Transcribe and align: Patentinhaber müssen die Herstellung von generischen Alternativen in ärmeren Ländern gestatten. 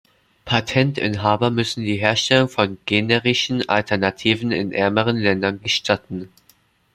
Patentinhaber 0.45 1.51
müssen 1.51 1.83
die 1.83 1.97
Herstellung 1.97 2.49
von 2.49 2.79
generischen 2.87 3.69
Alternativen 3.69 4.51
in 4.51 4.71
ärmeren 4.71 5.15
Ländern 5.17 5.61
gestatten. 5.61 6.29